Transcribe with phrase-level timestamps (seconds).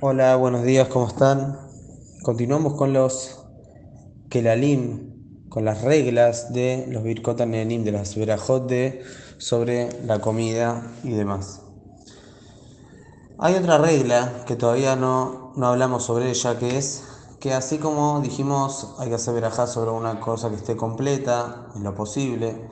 [0.00, 1.58] Hola, buenos días, ¿cómo están?
[2.22, 3.40] Continuamos con los
[4.30, 9.02] Kelalim, con las reglas de los Birkot Nenim, de las Berajot de
[9.38, 11.62] sobre la comida y demás.
[13.40, 17.02] Hay otra regla que todavía no, no hablamos sobre ella, que es
[17.40, 21.82] que así como dijimos hay que hacer verajá sobre una cosa que esté completa, en
[21.82, 22.70] lo posible,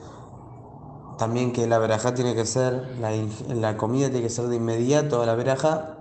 [1.18, 3.10] también que la verajá tiene que ser, la,
[3.48, 5.96] la comida tiene que ser de inmediato a la verajá,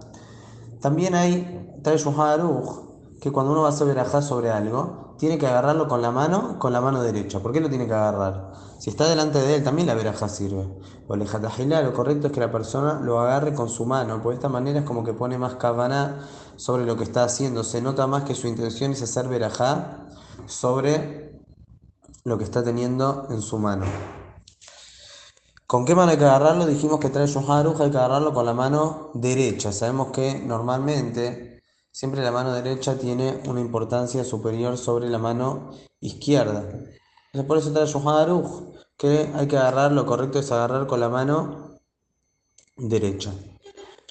[0.81, 5.47] también hay, trae Aruch, que cuando uno va a hacer verajá sobre algo, tiene que
[5.47, 7.39] agarrarlo con la mano, con la mano derecha.
[7.39, 8.51] ¿Por qué lo tiene que agarrar?
[8.79, 10.67] Si está delante de él, también la verajá sirve.
[11.07, 14.49] O lo correcto es que la persona lo agarre con su mano, porque de esta
[14.49, 17.63] manera es como que pone más cabana sobre lo que está haciendo.
[17.63, 20.07] Se nota más que su intención es hacer verajá
[20.45, 21.41] sobre
[22.23, 23.85] lo que está teniendo en su mano.
[25.67, 26.67] ¿Con qué mano hay que agarrarlo?
[26.67, 29.71] Dijimos que trae Shoharuj, hay que agarrarlo con la mano derecha.
[29.71, 35.71] Sabemos que normalmente siempre la mano derecha tiene una importancia superior sobre la mano
[36.01, 36.63] izquierda.
[37.47, 41.79] Por eso trae Shoharuj, que hay que agarrar, lo correcto es agarrar con la mano
[42.77, 43.33] derecha.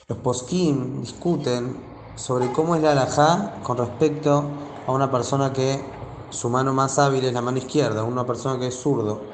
[0.09, 1.77] Los poskim discuten
[2.17, 4.45] sobre cómo es la alajá con respecto
[4.89, 5.81] a una persona que
[6.31, 9.34] su mano más hábil es la mano izquierda, una persona que es zurdo.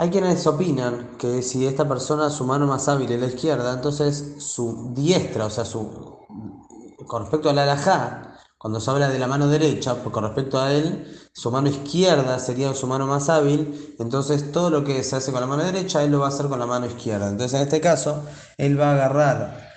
[0.00, 4.36] Hay quienes opinan que si esta persona su mano más hábil es la izquierda, entonces
[4.38, 5.64] su diestra, o sea,
[7.06, 10.58] con respecto a la alajá, cuando se habla de la mano derecha, pues con respecto
[10.58, 15.16] a él, su mano izquierda sería su mano más hábil, entonces todo lo que se
[15.16, 17.28] hace con la mano derecha, él lo va a hacer con la mano izquierda.
[17.28, 18.22] Entonces en este caso,
[18.56, 19.69] él va a agarrar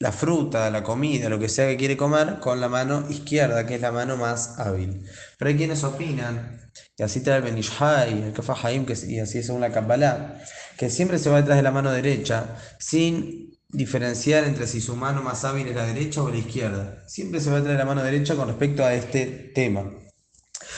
[0.00, 3.74] la fruta, la comida, lo que sea que quiere comer, con la mano izquierda, que
[3.74, 5.04] es la mano más hábil.
[5.38, 6.58] Pero hay quienes opinan
[6.96, 10.42] y así trae el Benishai, el Kafa Haim, que, y así es según la Kabbalah,
[10.78, 15.22] que siempre se va detrás de la mano derecha, sin diferenciar entre si su mano
[15.22, 17.04] más hábil es la derecha o la izquierda.
[17.06, 19.82] Siempre se va detrás de la mano derecha con respecto a este tema.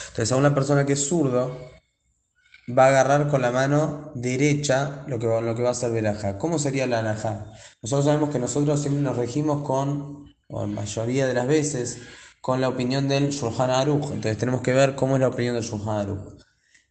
[0.09, 1.71] Entonces, a una persona que es zurdo,
[2.67, 6.37] va a agarrar con la mano derecha lo que, lo que va a hacer veraja.
[6.37, 7.51] ¿Cómo sería la alajá?
[7.81, 11.99] Nosotros sabemos que nosotros siempre nos regimos con, o la mayoría de las veces,
[12.41, 14.05] con la opinión del Shulchan Aruch.
[14.05, 16.43] Entonces tenemos que ver cómo es la opinión del Shulchan Aruch.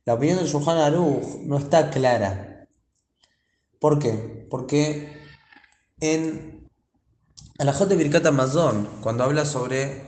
[0.05, 2.69] La opinión del Shulchan Aruch no está clara.
[3.79, 4.47] ¿Por qué?
[4.51, 5.21] Porque
[6.01, 6.69] en
[7.59, 10.07] Alajot de Birkat Amazon, cuando habla sobre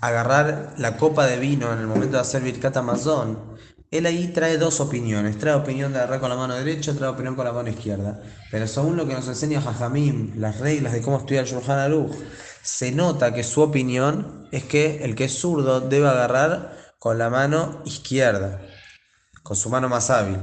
[0.00, 3.56] agarrar la copa de vino en el momento de hacer Birkat Amazon,
[3.92, 5.38] él ahí trae dos opiniones.
[5.38, 8.20] Trae opinión de agarrar con la mano derecha, trae opinión con la mano izquierda.
[8.50, 12.12] Pero según lo que nos enseña Jajamim, las reglas de cómo estudiar Shulchan Aruch,
[12.62, 17.28] se nota que su opinión es que el que es zurdo debe agarrar con la
[17.28, 18.62] mano izquierda,
[19.42, 20.38] con su mano más hábil.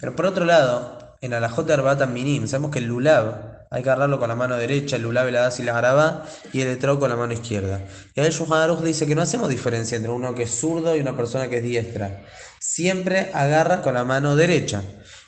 [0.00, 3.88] Pero por otro lado, en Alajot de Arbata Minim, sabemos que el Lulab hay que
[3.88, 6.98] agarrarlo con la mano derecha, el Lulab, la das y la graba, y el etrog
[6.98, 7.80] con la mano izquierda.
[8.14, 8.34] Y el
[8.82, 11.62] dice que no hacemos diferencia entre uno que es zurdo y una persona que es
[11.62, 12.24] diestra.
[12.58, 14.82] Siempre agarra con la mano derecha.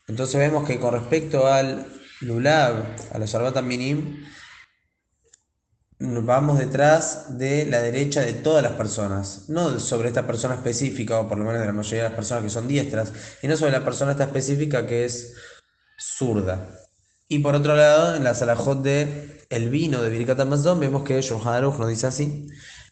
[0.09, 1.87] Entonces vemos que con respecto al
[2.21, 4.25] Lulab, a los Arbata Minim,
[6.01, 11.29] vamos detrás de la derecha de todas las personas, no sobre esta persona específica, o
[11.29, 13.71] por lo menos de la mayoría de las personas que son diestras, y no sobre
[13.71, 15.35] la persona esta específica que es
[15.97, 16.83] zurda.
[17.32, 21.19] Y por otro lado, en la salajot de el vino de Birkat Amazon, vemos que
[21.22, 22.47] Shulchan Aruch nos dice así.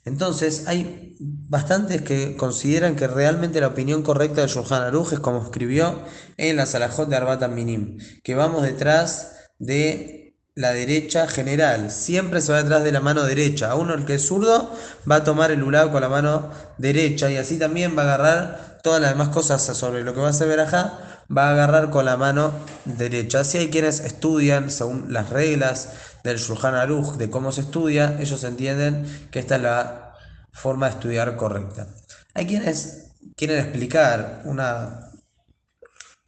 [0.06, 5.42] Entonces, hay bastantes que consideran que realmente la opinión correcta de Shulchan Aruch es como
[5.42, 6.06] escribió
[6.38, 11.90] en la salajot de Arbat Minim, que vamos detrás de la derecha general.
[11.90, 13.70] Siempre se va detrás de la mano derecha.
[13.70, 14.70] A uno el que es zurdo
[15.10, 18.80] va a tomar el ulado con la mano derecha y así también va a agarrar
[18.82, 20.98] todas las demás cosas sobre lo que va a hacer verajá,
[21.34, 22.52] va a agarrar con la mano
[22.84, 23.40] derecha.
[23.40, 25.90] Así hay quienes estudian según las reglas
[26.24, 30.14] del Shulchan Aruch de cómo se estudia, ellos entienden que esta es la
[30.52, 31.86] forma de estudiar correcta.
[32.34, 35.09] Hay quienes quieren explicar una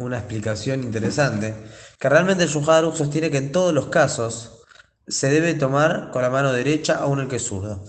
[0.03, 1.55] una explicación interesante,
[1.99, 4.63] que realmente el sostiene que en todos los casos
[5.07, 7.85] se debe tomar con la mano derecha aún el que es zurdo.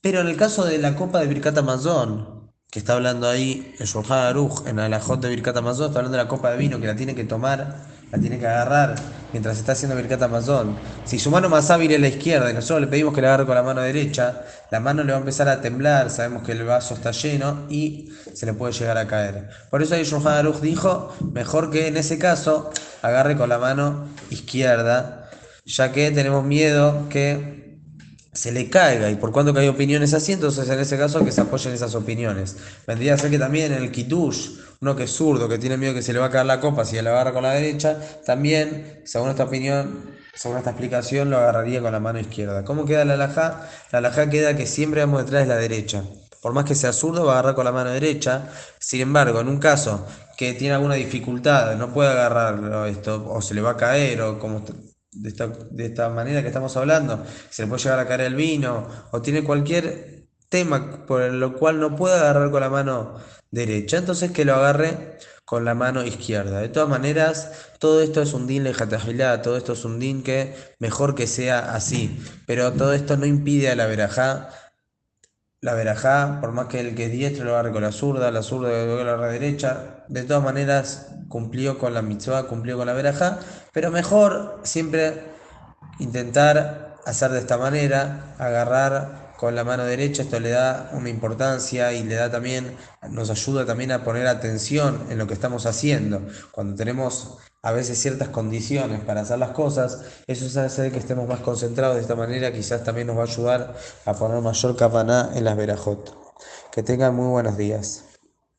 [0.00, 2.43] Pero en el caso de la copa de Birkat Amazon,
[2.74, 6.18] que está hablando ahí el Shulchan Aruch en la Jot de Birkat Amazon, está hablando
[6.18, 7.76] de la copa de vino que la tiene que tomar
[8.10, 8.96] la tiene que agarrar
[9.32, 10.76] mientras está haciendo Birkat Amazon.
[11.04, 13.46] Si su mano más hábil es la izquierda y nosotros le pedimos que la agarre
[13.46, 14.42] con la mano derecha,
[14.72, 18.12] la mano le va a empezar a temblar, sabemos que el vaso está lleno y
[18.32, 19.50] se le puede llegar a caer.
[19.70, 22.72] Por eso ahí Shulchan Aruch dijo, mejor que en ese caso
[23.02, 25.30] agarre con la mano izquierda,
[25.64, 27.63] ya que tenemos miedo que
[28.34, 31.32] se le caiga y por cuanto que hay opiniones así, entonces en ese caso que
[31.32, 32.56] se apoyen esas opiniones.
[32.86, 34.50] Vendría a ser que también el kitush,
[34.80, 36.84] uno que es zurdo, que tiene miedo que se le va a caer la copa
[36.84, 41.80] si la agarra con la derecha, también, según esta opinión, según esta explicación, lo agarraría
[41.80, 42.64] con la mano izquierda.
[42.64, 43.70] ¿Cómo queda la alajá?
[43.92, 46.02] La alajá queda que siempre vamos detrás de la derecha.
[46.42, 48.50] Por más que sea zurdo, va a agarrar con la mano derecha.
[48.78, 50.06] Sin embargo, en un caso
[50.36, 54.38] que tiene alguna dificultad, no puede agarrarlo esto, o se le va a caer, o
[54.38, 54.64] como
[55.14, 58.34] de esta, de esta manera que estamos hablando, se le puede llegar a caer el
[58.34, 63.16] vino, o tiene cualquier tema por lo cual no puede agarrar con la mano
[63.50, 66.60] derecha, entonces que lo agarre con la mano izquierda.
[66.60, 70.54] De todas maneras, todo esto es un din lejatajilá, todo esto es un din que
[70.78, 74.50] mejor que sea así, pero todo esto no impide a la verajá
[75.64, 78.42] la verajá, por más que el que es diestro lo agarre con la zurda, la
[78.42, 83.38] zurda con la derecha, de todas maneras cumplió con la mitzvah, cumplió con la verajá,
[83.74, 85.20] pero mejor siempre
[85.98, 91.92] intentar hacer de esta manera, agarrar con la mano derecha, esto le da una importancia
[91.92, 92.76] y le da también,
[93.10, 96.22] nos ayuda también a poner atención en lo que estamos haciendo.
[96.52, 101.40] Cuando tenemos a veces ciertas condiciones para hacer las cosas, eso hace que estemos más
[101.40, 103.74] concentrados de esta manera, quizás también nos va a ayudar
[104.06, 106.16] a poner mayor capaná en las verajot.
[106.70, 108.04] Que tengan muy buenos días.